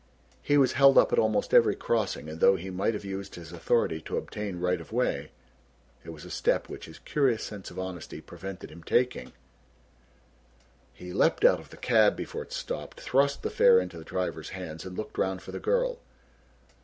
[0.41, 3.51] He was held up at almost every crossing and though he might have used his
[3.51, 5.29] authority to obtain right of way,
[6.03, 9.31] it was a step which his curious sense of honesty prevented him taking.
[10.91, 14.49] He leapt out of the cab before it stopped, thrust the fare into the driver's
[14.49, 15.99] hands and looked round for the girl.